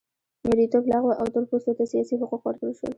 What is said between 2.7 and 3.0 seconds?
شول.